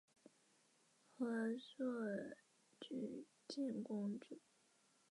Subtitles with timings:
[1.15, 1.25] 和
[1.59, 2.35] 硕悫
[3.47, 4.39] 靖公主。